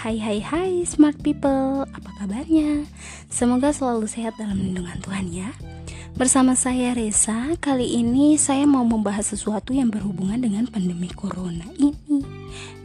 [0.00, 2.88] Hai hai hai smart people, apa kabarnya?
[3.28, 5.52] Semoga selalu sehat dalam lindungan Tuhan ya
[6.16, 12.24] Bersama saya Reza, kali ini saya mau membahas sesuatu yang berhubungan dengan pandemi corona ini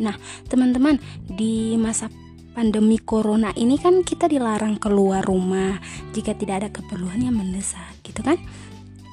[0.03, 0.11] Nah
[0.51, 2.11] teman-teman, di masa
[2.51, 5.79] pandemi corona ini kan kita dilarang keluar rumah
[6.11, 8.35] Jika tidak ada keperluan yang mendesak gitu kan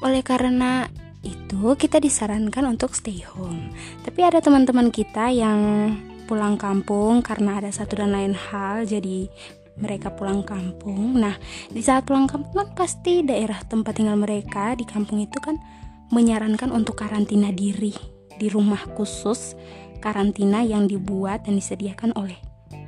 [0.03, 0.91] Oleh karena
[1.23, 3.71] itu kita disarankan untuk stay home.
[4.03, 5.95] Tapi ada teman-teman kita yang
[6.33, 9.29] pulang kampung karena ada satu dan lain hal jadi
[9.77, 11.21] mereka pulang kampung.
[11.21, 11.37] Nah,
[11.69, 15.61] di saat pulang kampung kan pasti daerah tempat tinggal mereka di kampung itu kan
[16.09, 17.93] menyarankan untuk karantina diri
[18.41, 19.53] di rumah khusus
[20.01, 22.41] karantina yang dibuat dan disediakan oleh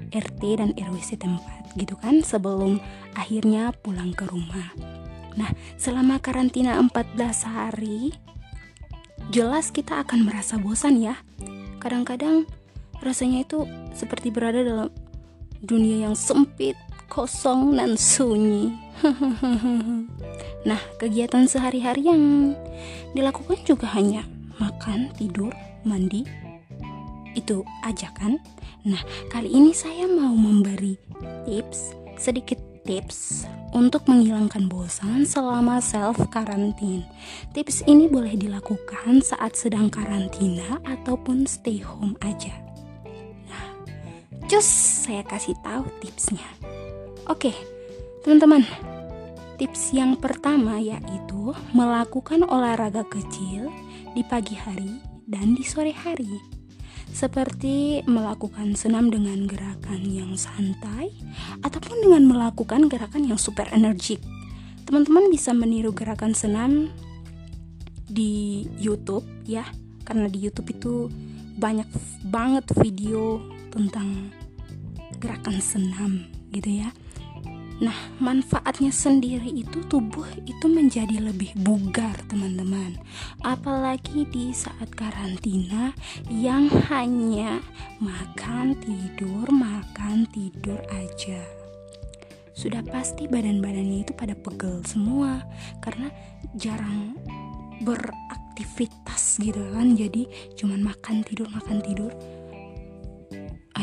[0.08, 2.80] RT dan RW setempat gitu kan sebelum
[3.12, 4.72] akhirnya pulang ke rumah.
[5.36, 8.16] Nah, selama karantina 14 hari,
[9.28, 11.20] jelas kita akan merasa bosan ya.
[11.82, 12.48] Kadang-kadang
[13.04, 14.88] rasanya itu seperti berada dalam
[15.60, 16.76] dunia yang sempit,
[17.12, 18.72] kosong, dan sunyi.
[20.68, 22.22] nah, kegiatan sehari-hari yang
[23.12, 24.24] dilakukan juga hanya
[24.56, 25.52] makan, tidur,
[25.84, 26.24] mandi.
[27.36, 28.40] Itu aja kan?
[28.86, 30.96] Nah, kali ini saya mau memberi
[31.44, 37.02] tips, sedikit tips untuk menghilangkan bosan selama self karantin.
[37.50, 42.63] Tips ini boleh dilakukan saat sedang karantina ataupun stay home aja.
[44.54, 46.46] Cus saya kasih tahu tipsnya.
[47.26, 47.50] Oke,
[48.22, 48.62] teman-teman.
[49.58, 53.66] Tips yang pertama yaitu melakukan olahraga kecil
[54.14, 56.38] di pagi hari dan di sore hari
[57.10, 61.10] seperti melakukan senam dengan gerakan yang santai
[61.66, 64.22] ataupun dengan melakukan gerakan yang super energik.
[64.86, 66.94] Teman-teman bisa meniru gerakan senam
[68.06, 69.66] di YouTube ya,
[70.06, 71.10] karena di YouTube itu
[71.58, 71.90] banyak
[72.30, 73.42] banget video
[73.74, 74.30] tentang
[75.24, 76.92] gerakan senam gitu ya.
[77.82, 82.94] Nah, manfaatnya sendiri itu tubuh itu menjadi lebih bugar, teman-teman.
[83.42, 85.90] Apalagi di saat karantina
[86.30, 87.58] yang hanya
[87.98, 91.42] makan, tidur, makan, tidur aja.
[92.54, 95.42] Sudah pasti badan-badannya itu pada pegel semua
[95.82, 96.14] karena
[96.54, 97.18] jarang
[97.82, 99.98] beraktivitas gitu kan.
[99.98, 102.14] Jadi cuman makan, tidur, makan, tidur.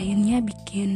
[0.01, 0.91] Akhirnya bikin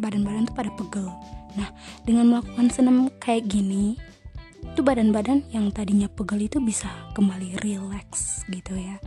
[0.00, 1.12] badan-badan tuh pada pegel
[1.58, 1.68] Nah,
[2.06, 3.98] dengan melakukan senam kayak gini,
[4.62, 9.02] itu badan-badan yang tadinya pegel itu bisa kembali relax gitu ya.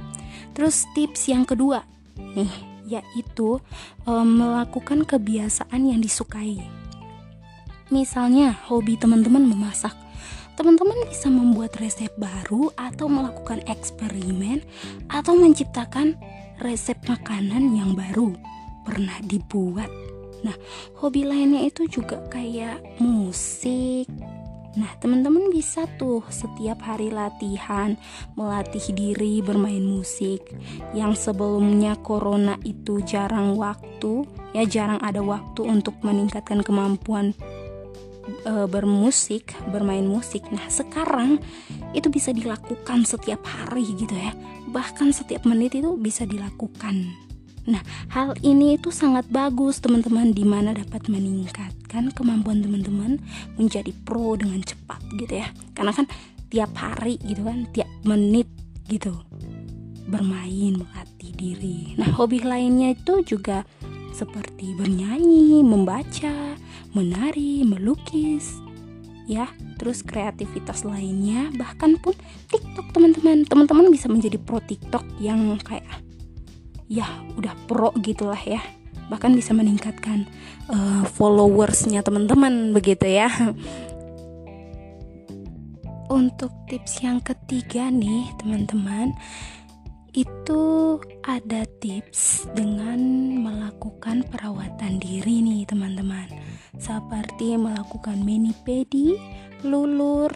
[0.51, 1.87] Terus tips yang kedua
[2.35, 2.51] nih,
[2.99, 3.63] yaitu
[4.03, 6.59] um, melakukan kebiasaan yang disukai.
[7.93, 9.93] Misalnya hobi teman-teman memasak.
[10.53, 14.61] Teman-teman bisa membuat resep baru atau melakukan eksperimen
[15.09, 16.13] atau menciptakan
[16.61, 18.37] resep makanan yang baru
[18.85, 19.89] pernah dibuat
[20.43, 20.55] Nah,
[20.99, 24.11] hobi lainnya itu juga kayak musik.
[24.73, 27.95] Nah, teman-teman bisa tuh setiap hari latihan,
[28.35, 30.43] melatih diri bermain musik.
[30.91, 37.31] Yang sebelumnya corona itu jarang waktu, ya jarang ada waktu untuk meningkatkan kemampuan
[38.43, 40.43] e, bermusik, bermain musik.
[40.51, 41.39] Nah, sekarang
[41.95, 44.33] itu bisa dilakukan setiap hari gitu ya.
[44.73, 47.22] Bahkan setiap menit itu bisa dilakukan.
[47.63, 47.79] Nah,
[48.11, 53.23] hal ini itu sangat bagus teman-teman di mana dapat meningkatkan kemampuan teman-teman
[53.55, 55.47] menjadi pro dengan cepat gitu ya.
[55.71, 56.05] Karena kan
[56.51, 58.51] tiap hari gitu kan, tiap menit
[58.91, 59.15] gitu
[60.11, 61.95] bermain melatih diri.
[61.95, 63.63] Nah, hobi lainnya itu juga
[64.11, 66.59] seperti bernyanyi, membaca,
[66.91, 68.61] menari, melukis,
[69.25, 69.47] ya
[69.79, 72.15] terus kreativitas lainnya bahkan pun
[72.51, 75.83] TikTok teman-teman teman-teman bisa menjadi pro TikTok yang kayak
[76.93, 78.61] ya udah pro gitulah ya.
[79.09, 80.29] Bahkan bisa meningkatkan
[80.69, 83.33] uh, followersnya teman-teman begitu ya.
[86.13, 89.17] Untuk tips yang ketiga nih teman-teman
[90.13, 93.01] itu ada tips dengan
[93.41, 96.29] melakukan perawatan diri nih teman-teman.
[96.77, 99.17] Seperti melakukan mani pedi,
[99.65, 100.29] lulur,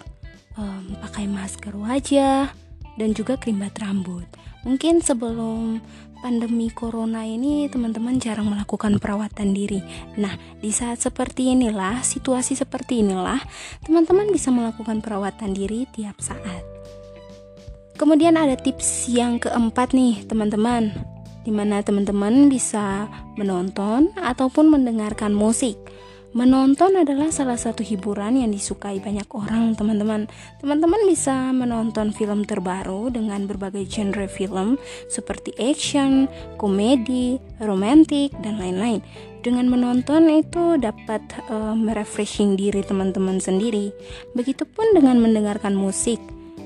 [0.57, 2.49] um, pakai masker wajah
[2.97, 4.25] dan juga krim rambut.
[4.65, 5.77] Mungkin sebelum
[6.19, 9.81] pandemi corona ini teman-teman jarang melakukan perawatan diri.
[10.17, 13.41] Nah, di saat seperti inilah, situasi seperti inilah,
[13.85, 16.61] teman-teman bisa melakukan perawatan diri tiap saat.
[17.97, 20.93] Kemudian ada tips yang keempat nih, teman-teman.
[21.41, 23.07] Di mana teman-teman bisa
[23.39, 25.79] menonton ataupun mendengarkan musik
[26.35, 30.27] Menonton adalah salah satu hiburan yang disukai banyak orang, teman-teman.
[30.59, 34.75] Teman-teman bisa menonton film terbaru dengan berbagai genre film
[35.07, 36.27] seperti action,
[36.59, 38.99] komedi, romantik, dan lain-lain.
[39.47, 43.95] dengan menonton itu dapat uh, merefreshing diri teman-teman sendiri.
[44.35, 46.19] Begitupun dengan mendengarkan musik,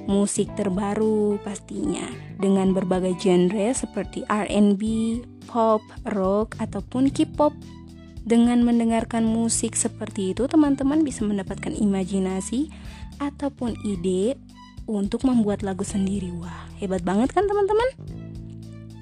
[0.10, 2.02] musik terbaru pastinya
[2.42, 4.81] dengan berbagai genre seperti R&B,
[5.46, 7.54] pop, rock ataupun K-pop.
[8.21, 12.69] Dengan mendengarkan musik seperti itu, teman-teman bisa mendapatkan imajinasi
[13.18, 14.38] ataupun ide
[14.85, 16.29] untuk membuat lagu sendiri.
[16.38, 17.89] Wah, hebat banget kan teman-teman?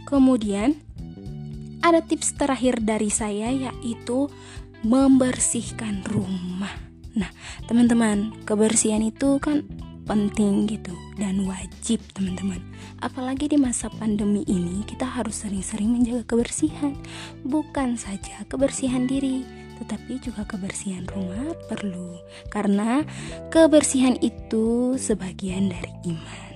[0.08, 0.80] Kemudian
[1.80, 4.28] ada tips terakhir dari saya yaitu
[4.84, 6.72] membersihkan rumah.
[7.16, 7.32] Nah,
[7.68, 9.68] teman-teman, kebersihan itu kan
[10.10, 12.58] penting gitu dan wajib, teman-teman.
[13.06, 16.98] Apalagi di masa pandemi ini, kita harus sering-sering menjaga kebersihan,
[17.46, 19.46] bukan saja kebersihan diri,
[19.78, 22.18] tetapi juga kebersihan rumah perlu,
[22.50, 23.06] karena
[23.54, 26.50] kebersihan itu sebagian dari iman.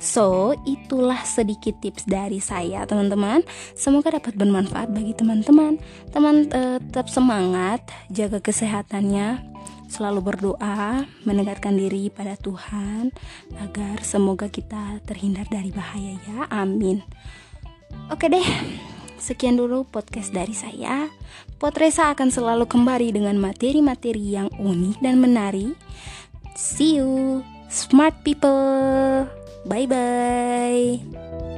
[0.00, 3.44] So, itulah sedikit tips dari saya, teman-teman.
[3.76, 5.76] Semoga dapat bermanfaat bagi teman-teman.
[6.08, 9.44] Teman uh, tetap semangat, jaga kesehatannya,
[9.90, 13.10] selalu berdoa, mendekatkan diri pada Tuhan
[13.58, 16.46] agar semoga kita terhindar dari bahaya ya.
[16.48, 17.02] Amin.
[18.08, 18.46] Oke deh.
[19.20, 21.12] Sekian dulu podcast dari saya.
[21.60, 25.76] Potresa akan selalu kembali dengan materi-materi yang unik dan menarik.
[26.56, 29.28] See you, smart people.
[29.68, 31.49] Bye bye.